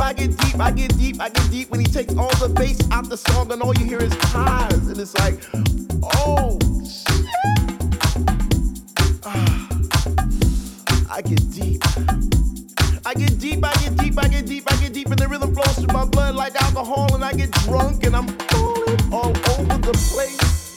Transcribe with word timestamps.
I 0.00 0.12
get 0.12 0.36
deep, 0.36 0.36
I 0.36 0.36
get 0.36 0.36
deep, 0.38 0.60
I 0.60 0.70
get 0.70 0.98
deep, 0.98 1.20
I 1.20 1.28
get 1.28 1.50
deep 1.50 1.70
when 1.70 1.80
he 1.80 1.86
takes 1.86 2.14
all 2.16 2.34
the 2.36 2.48
bass 2.48 2.78
out 2.90 3.08
the 3.08 3.16
song 3.16 3.52
and 3.52 3.62
all 3.62 3.74
you 3.74 3.84
hear 3.84 4.02
is 4.02 4.14
highs. 4.14 4.88
And 4.88 4.98
it's 4.98 5.14
like, 5.18 5.40
oh, 6.02 6.58
shit. 6.84 7.26
Ah, 9.24 9.68
I 11.10 11.22
get 11.22 11.50
deep. 11.50 11.82
I 13.04 13.14
get 13.14 13.38
deep, 13.38 13.64
I 13.64 13.72
get 13.74 13.96
deep, 13.96 14.18
I 14.18 14.28
get 14.28 14.46
deep, 14.46 14.72
I 14.72 14.76
get 14.76 14.92
deep, 14.92 15.06
and 15.06 15.18
the 15.18 15.28
rhythm 15.28 15.54
flows 15.54 15.76
through 15.76 15.92
my 15.92 16.04
blood 16.04 16.34
like 16.34 16.60
alcohol 16.60 16.76
alcohol 16.76 17.14
and 17.14 17.24
I 17.24 17.32
get 17.32 17.50
drunk 17.64 18.04
and 18.04 18.14
I'm 18.14 18.28
falling 18.50 19.12
all 19.12 19.30
over 19.30 19.78
the 19.78 19.92
place. 20.12 20.74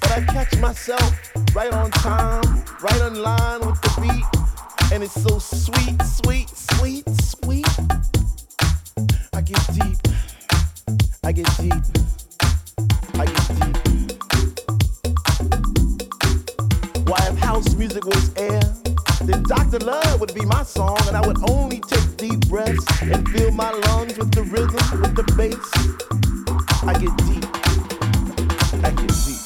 But 0.00 0.10
I 0.10 0.20
catch 0.24 0.56
myself 0.58 1.12
right 1.54 1.72
on 1.72 1.90
time, 1.90 2.64
right 2.80 3.00
on 3.02 3.14
line 3.16 3.60
with 3.60 3.80
the 3.82 4.00
beat. 4.00 4.92
And 4.92 5.02
it's 5.02 5.20
so 5.22 5.38
sweet, 5.38 6.00
sweet, 6.02 6.48
sweet, 6.48 7.04
sweet. 7.20 8.03
I 9.44 9.46
get 9.46 9.66
deep. 9.74 9.98
I 11.22 11.32
get 11.32 11.46
deep. 11.58 11.74
I 13.12 13.26
get 13.26 13.48
deep. 13.60 13.76
Why 17.06 17.20
house 17.40 17.74
music 17.74 18.06
was 18.06 18.34
air, 18.38 18.62
then 19.20 19.42
Dr. 19.42 19.80
Love 19.80 20.20
would 20.20 20.32
be 20.34 20.46
my 20.46 20.62
song, 20.62 20.96
and 21.08 21.14
I 21.14 21.26
would 21.26 21.50
only 21.50 21.80
take 21.80 22.16
deep 22.16 22.48
breaths 22.48 22.86
and 23.02 23.28
fill 23.28 23.50
my 23.50 23.70
lungs 23.70 24.16
with 24.16 24.32
the 24.32 24.44
rhythm, 24.44 25.02
with 25.02 25.14
the 25.14 25.24
bass. 25.36 25.72
I 26.82 26.94
get 26.94 27.14
deep. 27.26 27.44
I 28.82 28.90
get 28.92 29.12
deep. 29.26 29.43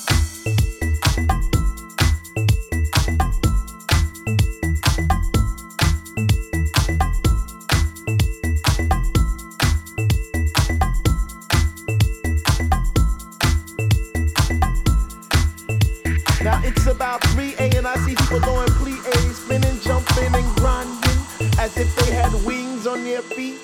It's 16.65 16.87
about 16.87 17.21
3A 17.23 17.77
and 17.77 17.87
I 17.87 17.97
see 17.97 18.15
people 18.15 18.41
doing 18.41 18.69
plie, 18.79 19.33
spinning, 19.33 19.81
jumping, 19.81 20.35
and 20.35 20.57
grinding 20.57 21.19
as 21.59 21.77
if 21.77 21.95
they 21.97 22.13
had 22.13 22.33
wings 22.45 22.87
on 22.87 23.05
their 23.05 23.23
feet. 23.23 23.59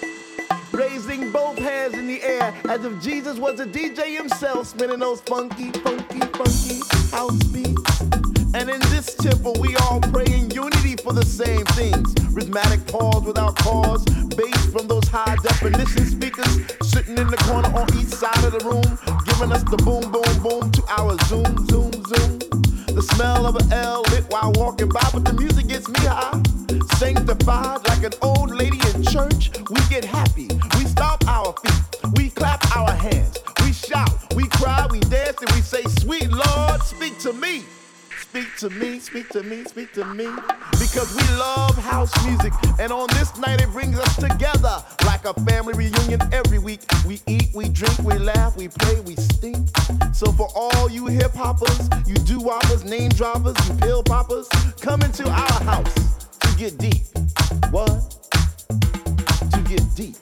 Raising 0.73 1.31
both 1.31 1.57
hands 1.59 1.95
in 1.95 2.07
the 2.07 2.23
air 2.23 2.53
as 2.69 2.85
if 2.85 3.01
Jesus 3.01 3.39
was 3.39 3.61
a 3.61 3.67
DJ 3.67 4.17
himself, 4.17 4.67
spinning 4.67 4.99
those 4.99 5.21
funky, 5.21 5.71
funky, 5.71 6.21
funky 6.21 6.81
house 7.11 7.43
beats. 7.45 8.01
And 8.55 8.71
in 8.71 8.81
this 8.91 9.15
temple, 9.15 9.55
we 9.61 9.77
all 9.77 10.01
pray 10.01 10.27
in 10.27 10.51
unity 10.51 10.97
for 10.97 11.13
the 11.13 11.25
same 11.25 11.65
things. 11.79 12.15
Rhythmic 12.33 12.87
pause 12.87 13.25
without 13.25 13.57
pause, 13.57 14.05
bass 14.05 14.67
from 14.73 14.89
those 14.89 15.07
high 15.09 15.37
definition 15.43 16.07
speakers 16.07 16.61
sitting 16.83 17.19
in 17.19 17.29
the 17.29 17.37
corner 17.39 17.69
on 17.69 17.87
each 17.97 18.09
side 18.09 18.45
of 18.45 18.53
the 18.53 18.65
room, 18.65 18.99
giving 19.25 19.53
us 19.53 19.63
the 19.65 19.77
boom, 19.79 20.11
boom, 20.11 20.43
boom 20.43 20.71
to 20.73 20.83
our 20.89 21.17
zoom, 21.25 21.67
zoom, 21.69 21.93
zoom. 22.05 22.44
The 22.95 23.03
smell 23.03 23.45
of 23.45 23.57
an 23.57 23.73
L 23.73 24.03
lit 24.13 24.25
while 24.29 24.53
walking 24.55 24.89
by, 24.89 25.09
but 25.13 25.25
the 25.25 25.33
music 25.33 25.67
gets 25.67 25.89
me 25.89 25.99
high. 25.99 26.41
Sanctified 26.97 27.85
like 27.89 28.05
an 28.05 28.13
old 28.23 28.51
lady 28.53 28.79
in 28.95 29.03
church, 29.03 29.51
we 29.69 29.81
get 29.91 30.05
happy. 30.05 30.47
We 30.79 30.87
stomp 30.87 31.27
our 31.27 31.53
feet, 31.55 32.13
we 32.17 32.31
clap 32.31 32.65
our 32.77 32.93
hands, 32.93 33.39
we 33.65 33.73
shout, 33.73 34.13
we 34.37 34.47
cry, 34.47 34.87
we 34.93 35.01
dance, 35.01 35.43
and 35.43 35.51
we 35.57 35.61
say, 35.61 35.83
Sweet 35.99 36.31
Lord, 36.31 36.83
speak 36.83 37.19
to 37.19 37.33
me. 37.33 37.65
Speak 38.35 38.57
to 38.57 38.71
me, 38.71 38.99
speak 38.99 39.29
to 39.29 39.45
me, 39.45 39.63
speak 39.63 39.93
to 39.93 40.05
me. 40.07 40.27
Because 40.73 41.15
we 41.15 41.23
love 41.37 41.79
house 41.79 42.13
music. 42.27 42.53
And 42.81 42.91
on 42.91 43.07
this 43.11 43.39
night, 43.39 43.61
it 43.61 43.71
brings 43.71 43.97
us 43.97 44.17
together 44.17 44.83
like 45.07 45.25
a 45.25 45.35
family 45.45 45.73
reunion 45.75 46.21
every 46.33 46.59
week. 46.59 46.81
We 47.07 47.21
eat, 47.29 47.51
we 47.55 47.69
drink, 47.69 47.97
we 48.01 48.19
laugh, 48.19 48.57
we 48.57 48.67
play, 48.67 48.99
we 49.03 49.15
stink. 49.15 49.69
So 50.13 50.33
for 50.33 50.49
all 50.57 50.91
you 50.91 51.07
hip 51.07 51.33
hoppers, 51.33 51.89
you 52.09 52.15
do 52.15 52.41
woppers, 52.41 52.83
name 52.83 53.11
droppers, 53.11 53.55
you 53.69 53.75
pill 53.77 54.03
poppers, 54.03 54.49
come 54.81 55.03
into 55.03 55.29
our 55.29 55.63
house 55.63 55.95
to 56.41 56.57
get 56.57 56.77
deep. 56.77 57.05
What? 57.71 58.29
To 59.53 59.65
get 59.69 59.95
deep. 59.95 60.17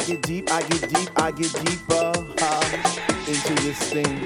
I 0.00 0.04
get 0.04 0.22
deep, 0.22 0.50
I 0.50 0.62
get 0.62 0.88
deep, 0.88 1.10
I 1.16 1.30
get 1.30 1.52
deeper 1.62 2.12
uh, 2.40 2.64
into 3.28 3.54
this 3.62 3.78
thing. 3.92 4.24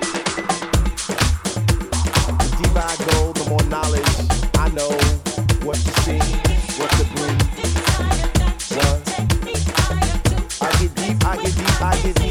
The 2.28 2.56
deeper 2.62 2.78
I 2.78 2.96
go, 3.10 3.32
the 3.32 3.50
more 3.50 3.64
knowledge 3.64 4.06
I 4.54 4.68
know 4.68 4.90
what 5.66 5.74
to 5.74 5.92
sing, 6.02 6.22
what 6.78 6.90
to 6.92 7.04
bring. 7.16 7.38
What? 8.78 9.00
I 10.62 10.70
get 10.78 10.94
deep, 10.94 11.26
I 11.26 11.36
get 11.42 11.54
deep, 11.56 11.82
I 11.82 12.00
get 12.02 12.14
deep, 12.14 12.23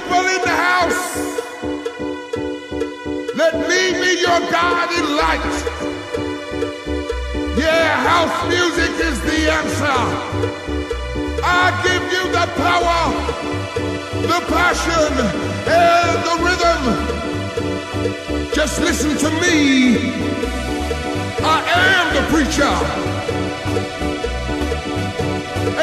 people 0.00 0.26
in 0.36 0.40
the 0.42 0.56
house. 0.70 1.04
Let 3.34 3.54
me 3.70 3.80
be 4.02 4.12
your 4.26 4.40
guiding 4.52 5.08
light. 5.22 5.54
Yeah, 7.56 7.88
house 8.10 8.38
music 8.54 8.92
is 9.08 9.18
the 9.28 9.40
answer. 9.58 10.00
I 11.42 11.64
give 11.86 12.04
you 12.14 12.24
the 12.38 12.46
power, 12.64 13.02
the 14.32 14.40
passion, 14.56 15.12
and 15.82 16.16
the 16.28 16.36
rhythm. 16.46 16.82
Just 18.52 18.80
listen 18.80 19.16
to 19.24 19.30
me. 19.42 19.56
I 21.54 21.58
am 21.84 22.06
the 22.16 22.22
preacher. 22.32 22.76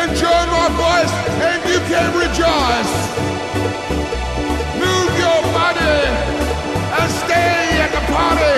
Enjoy 0.06 0.42
my 0.58 0.68
voice 0.86 1.14
and 1.50 1.60
you 1.72 1.80
can 1.92 2.10
rejoice 2.24 3.33
party 5.74 6.08
and 7.00 7.12
stay 7.12 7.82
at 7.82 7.92
the 7.92 8.04
party. 8.12 8.56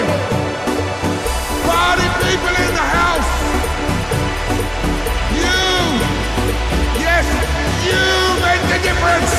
Party 1.65 2.07
people 2.23 2.55
in 2.65 2.73
the 2.73 2.87
house. 2.99 3.31
You, 5.31 5.57
yes, 6.99 7.25
you 7.87 8.01
make 8.41 8.63
the 8.71 8.79
difference. 8.87 9.33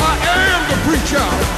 I 0.00 0.14
am 0.34 0.70
the 0.70 0.76
preacher. 0.88 1.55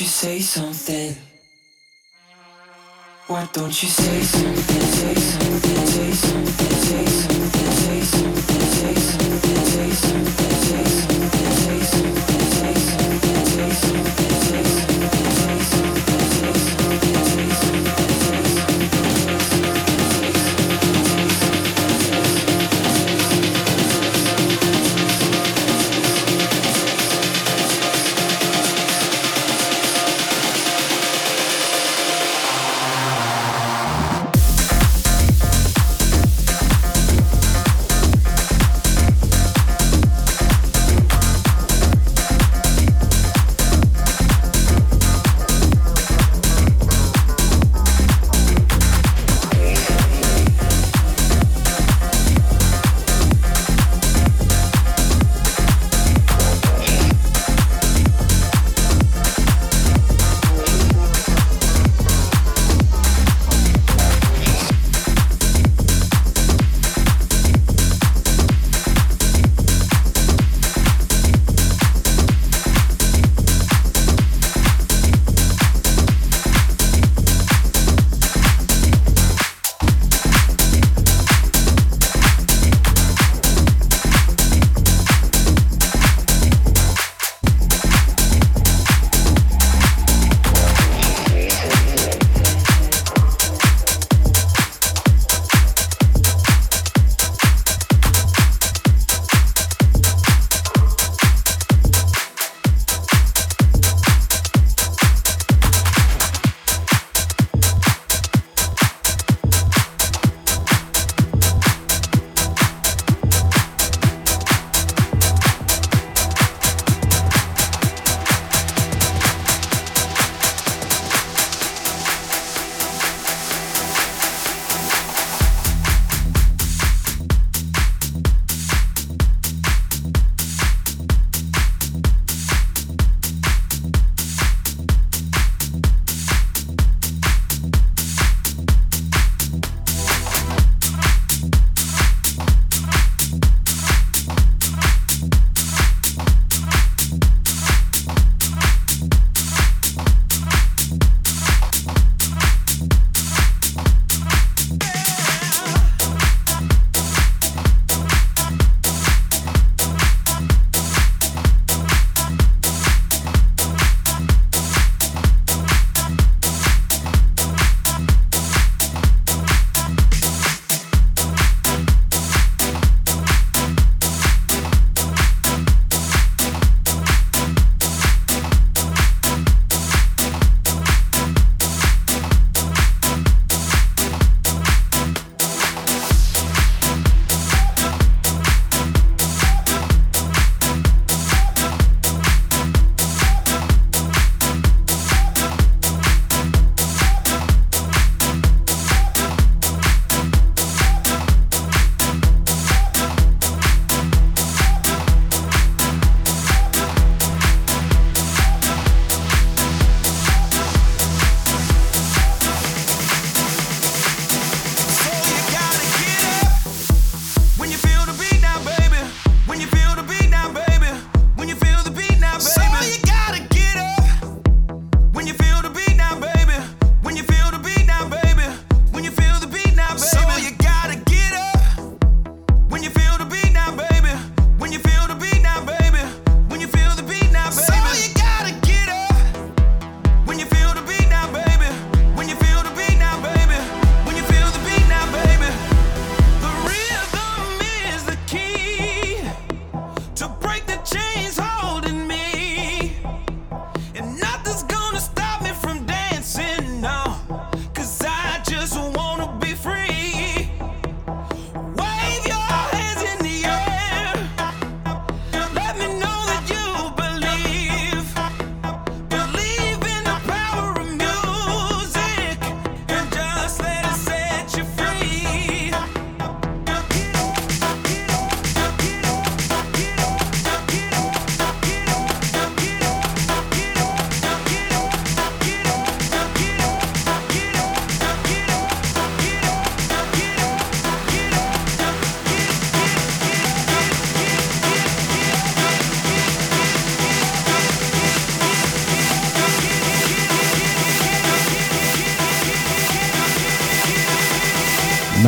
You 0.00 0.06
say 0.06 0.38
something? 0.38 1.16
Why 3.26 3.48
don't 3.52 3.82
you 3.82 3.88
say 3.88 4.20
something? 4.22 4.80
Say 4.80 5.14
something, 5.14 5.86
say 5.86 6.12
something, 6.12 6.76
say 6.86 7.04
something, 7.06 7.72
say 7.72 8.00
something, 8.02 8.60
say 8.60 8.94
something, 8.94 9.64
say 9.64 9.90
something, 9.90 10.67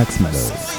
Max 0.01 0.19
Malloy. 0.19 0.70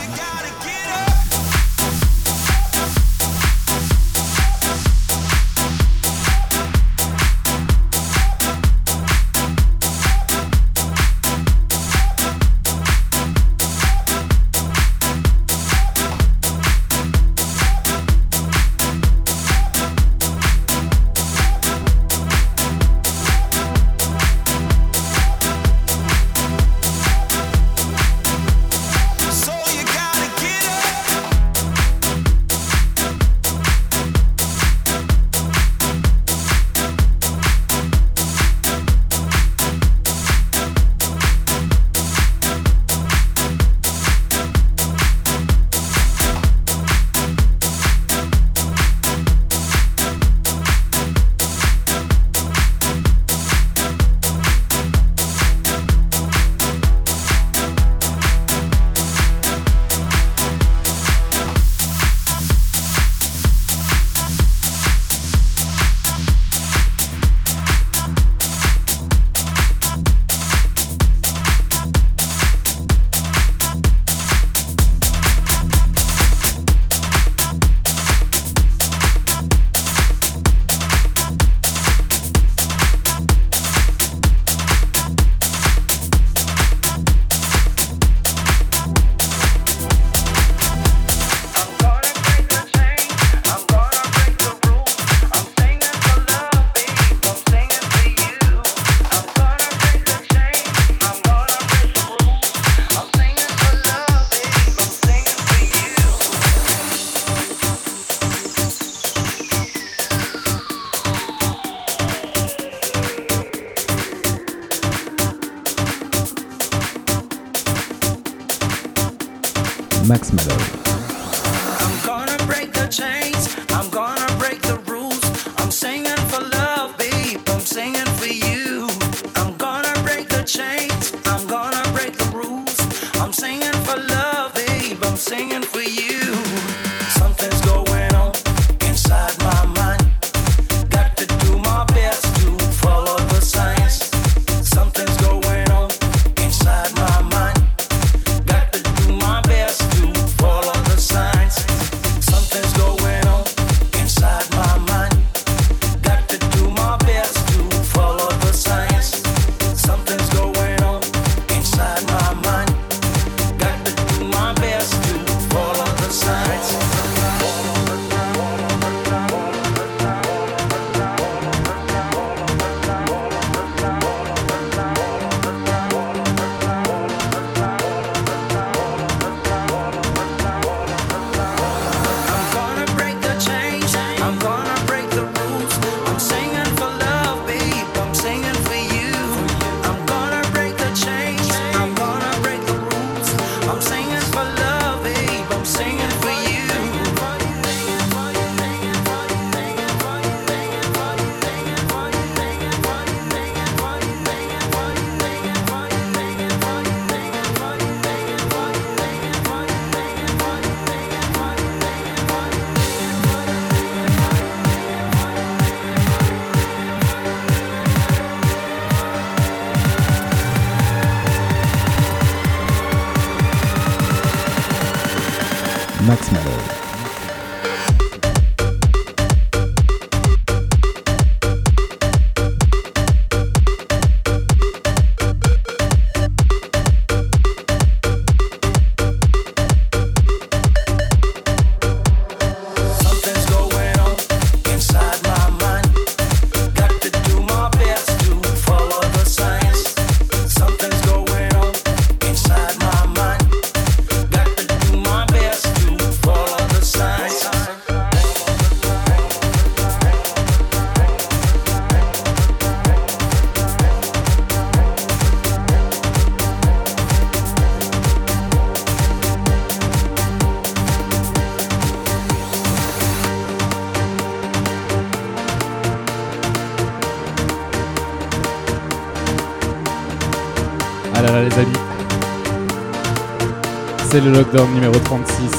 C'est 284.11 284.19
le 284.19 284.29
lockdown 284.33 284.69
numéro 284.73 284.93
36. 285.05 285.49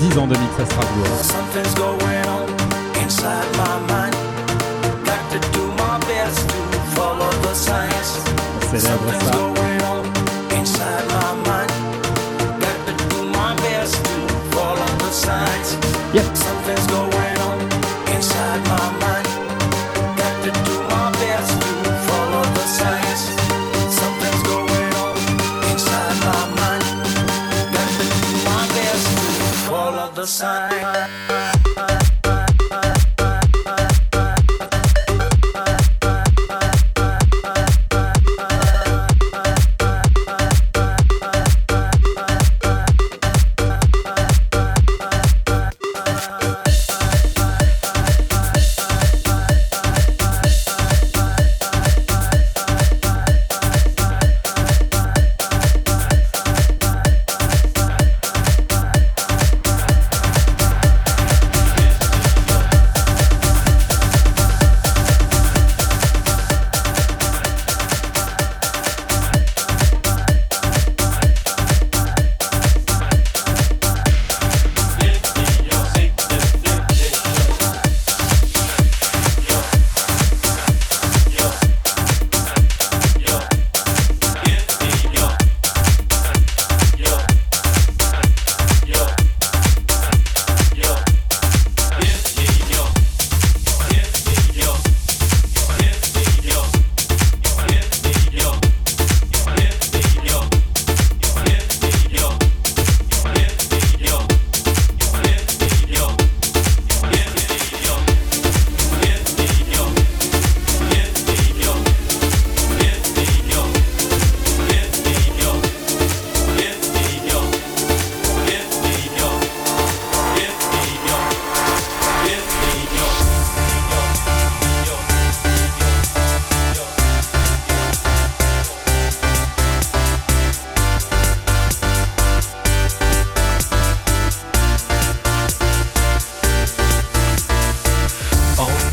10 0.00 0.18
ans 0.18 0.26
de 0.26 0.34
mix 0.38 0.58
à 0.58 0.64
Strasbourg. 0.64 1.04
C'est 8.70 8.78
célèbre 8.80 9.12
ça. 9.20 9.53
Dollar 30.14 30.26
sign. 30.26 31.43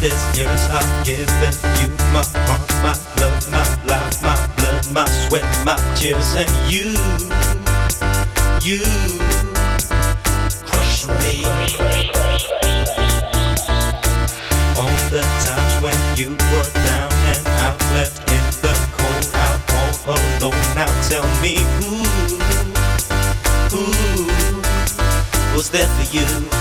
this 0.02 0.36
year, 0.36 0.50
I'm 0.50 1.04
giving 1.06 1.28
you 1.78 1.90
my 2.12 2.26
heart, 2.50 2.66
my 2.82 2.98
love, 3.22 3.52
my 3.52 3.62
life, 3.86 4.22
my 4.24 4.36
blood, 4.58 4.92
my 4.92 5.06
sweat, 5.06 5.46
my 5.64 5.78
tears, 5.96 6.34
and 6.34 6.50
you, 6.66 6.90
you 8.66 8.82
crush 10.66 11.06
me. 11.22 11.46
All 14.74 14.98
the 15.14 15.22
times 15.46 15.76
when 15.86 16.00
you 16.18 16.32
were 16.50 16.70
down 16.90 17.14
and 17.30 17.48
out, 17.62 17.80
left 17.94 18.26
in 18.26 18.46
the 18.66 18.74
cold, 18.98 19.28
out 19.46 19.62
all 19.78 20.16
alone. 20.16 20.62
Now 20.74 20.90
tell 21.10 21.28
me 21.44 21.62
who, 21.78 21.94
who 23.70 23.86
was 25.56 25.70
there 25.70 25.86
for 25.86 26.18
you? 26.18 26.61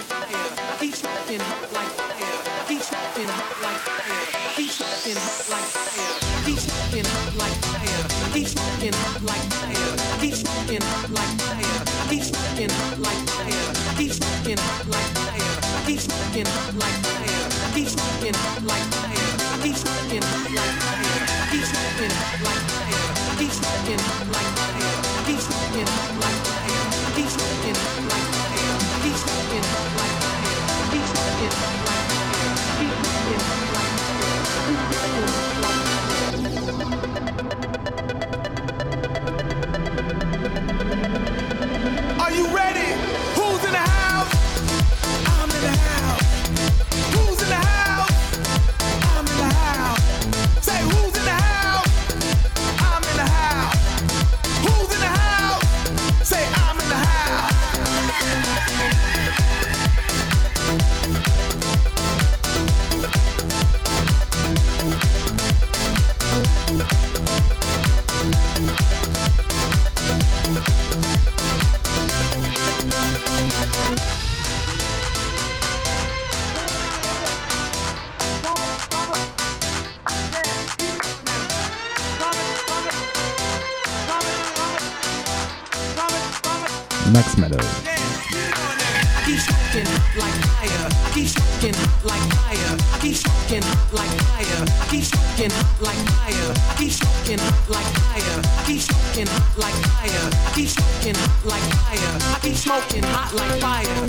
keep 89.25 89.39
smoking 89.39 89.85
like 90.17 90.33
fire. 90.49 90.87
I 90.89 91.09
keep 91.13 91.27
smoking 91.27 91.75
like 92.03 92.25
fire. 92.33 92.73
I 92.93 92.97
keep 93.01 93.15
smoking 93.15 93.63
like 93.93 94.09
fire. 94.29 94.65
I 94.81 94.85
keep 94.89 95.03
smoking 95.03 95.51
like 95.79 96.01
fire. 96.09 96.53
I 96.69 96.75
keep 96.77 96.91
smoking 96.91 97.41
like 97.69 97.85
fire. 98.01 98.41
I 98.41 98.63
keep 98.65 98.81
smoking 98.81 99.29
like 99.57 99.77
fire. 99.91 100.29
I 100.31 100.51
keep 100.55 100.69
smoking 100.69 101.17
like 101.45 101.67
fire. 101.81 102.13
I 102.21 102.39
keep 102.41 102.55
smoking 102.55 103.03
hot 103.03 103.33
like 103.33 103.59
fire. 103.61 104.07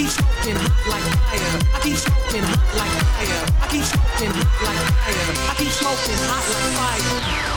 Keep 0.00 0.08
smoking 0.08 0.56
hot 0.56 0.86
like 0.88 1.04
fire. 1.28 1.60
I 1.74 1.80
keep 1.82 1.96
smoking 1.96 2.42
hot 2.42 2.64
like 2.78 2.94
fire. 3.04 3.44
I 3.60 3.68
keep 3.68 3.84
smoking 3.84 4.32
hot 4.32 4.64
like 4.64 4.80
fire. 4.96 5.28
I 5.44 5.54
keep 5.58 5.72
smoking 5.76 6.20
hot 6.24 6.44
like 6.56 6.72
fire. 6.80 7.50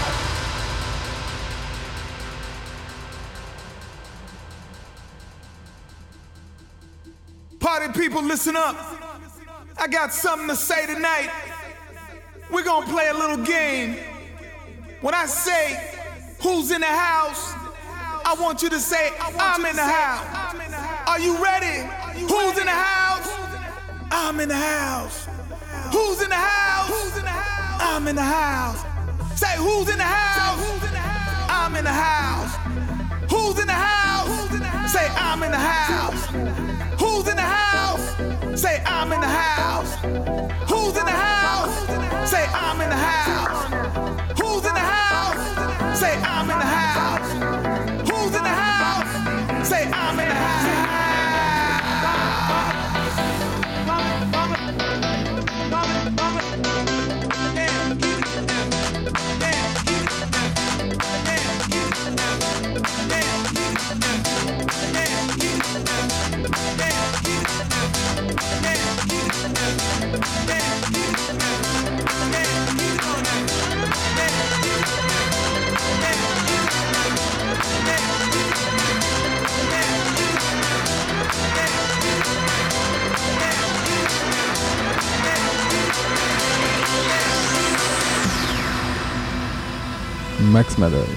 Party 7.60 7.89
people, 7.98 8.22
listen 8.22 8.58
up. 8.58 8.76
I 9.78 9.88
got 9.88 10.14
something 10.14 10.50
to 10.50 10.56
say 10.56 10.86
tonight. 10.86 11.32
We're 12.52 12.66
gonna 12.66 12.86
play 12.88 13.08
a 13.08 13.14
little 13.14 13.38
game. 13.38 13.96
When 15.00 15.14
I 15.14 15.28
say 15.28 15.80
who's 16.41 16.72
in 16.72 16.82
the 16.82 16.88
house, 16.88 17.54
I 18.26 18.36
want 18.38 18.62
you 18.62 18.70
to 18.70 18.82
say 18.82 19.12
I'm 19.20 19.66
in 19.66 19.78
the 19.78 19.84
house. 19.84 20.28
Are 21.08 21.20
you 21.20 21.41
ready? 21.41 22.03
Who's 22.30 22.57
in 22.57 22.65
the 22.65 22.71
house? 22.71 23.30
I'm 24.11 24.39
in 24.39 24.49
the 24.49 24.55
house. 24.55 25.28
Who's 25.91 26.21
in 26.21 26.30
the 26.30 26.36
house? 26.36 27.21
I'm 27.82 28.07
in 28.07 28.15
the 28.15 28.21
house. 28.21 28.84
Say 29.39 29.55
who's 29.57 29.89
in 29.89 29.97
the 29.97 30.03
house? 30.03 30.59
I'm 31.49 31.76
in 31.76 31.84
the 31.84 31.91
house. 31.91 32.55
Who's 33.30 33.59
in 33.59 33.67
the 33.67 33.74
house? 33.74 34.91
Say 34.91 35.07
I'm 35.15 35.43
in 35.43 35.51
the 35.51 35.57
house. 35.57 36.26
Who's 36.99 37.28
in 37.28 37.36
the 37.36 37.41
house? 37.41 38.59
Say 38.59 38.82
I'm 38.86 39.11
in 39.11 39.21
the 39.21 39.28
house. 39.28 39.95
Who's 40.69 40.97
in 40.97 41.05
the 41.05 41.11
house? 41.11 42.30
Say 42.30 42.45
I'm 42.53 42.82
in 42.82 42.89
the 42.89 42.95
house. 42.95 44.39
Who's 44.39 44.65
in 44.65 44.74
the 44.74 44.88
house? 44.95 45.99
Say 45.99 46.13
I'm 46.15 46.49
in 46.49 46.59
the 46.59 46.65
house. 46.65 46.93
Matter. 90.84 91.08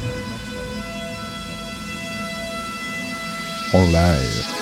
Live. 3.74 4.55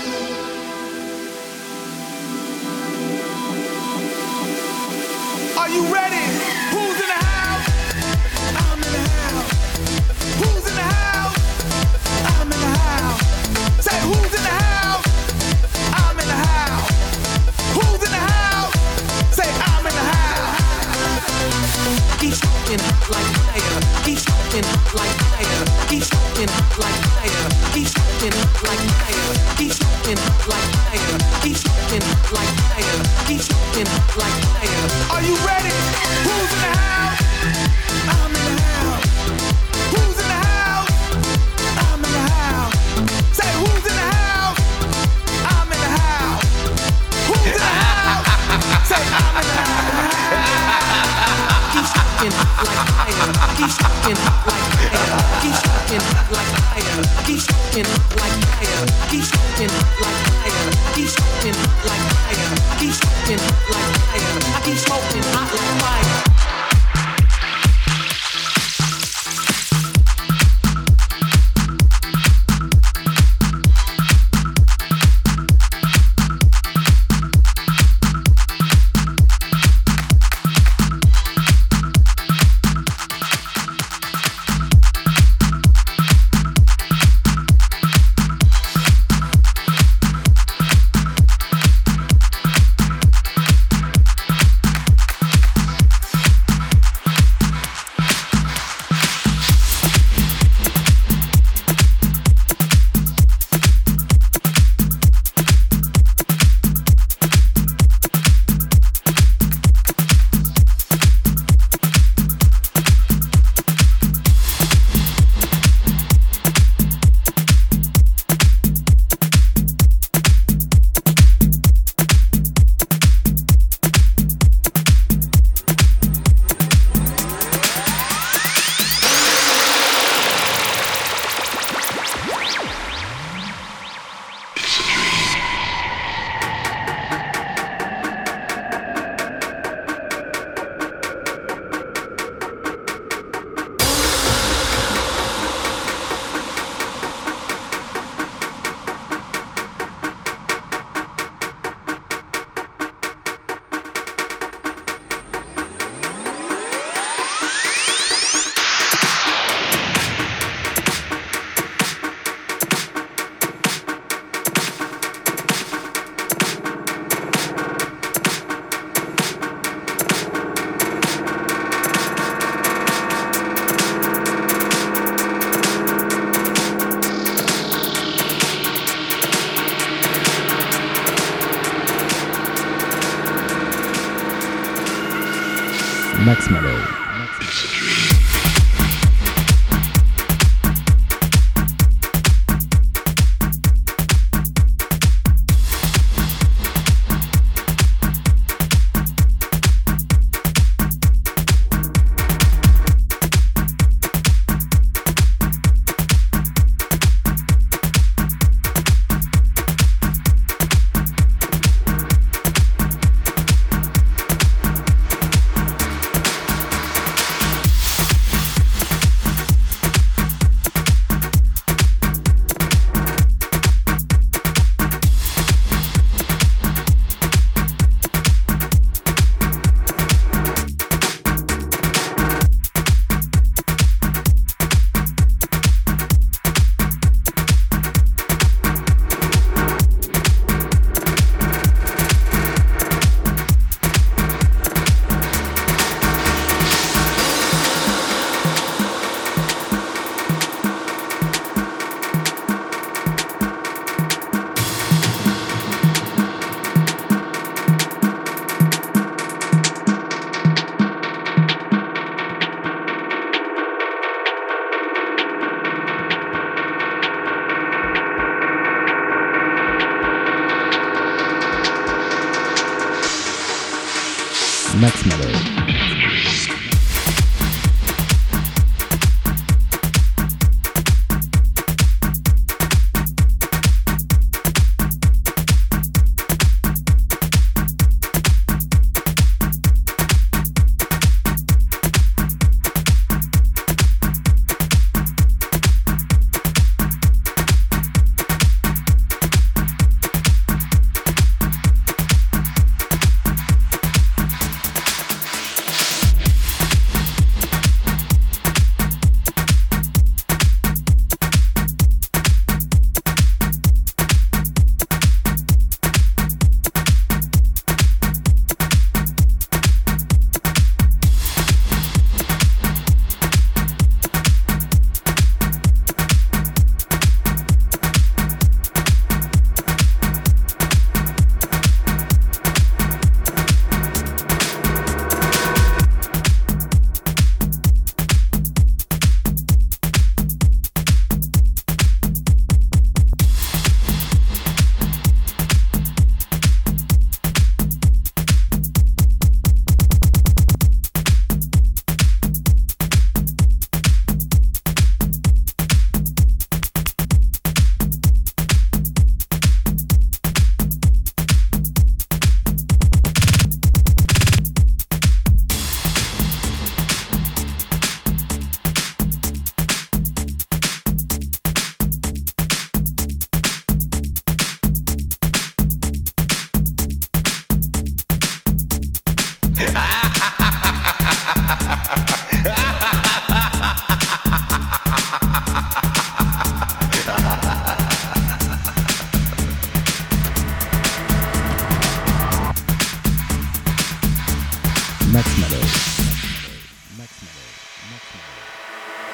Max 186.25 186.49
Malloy. 186.49 188.34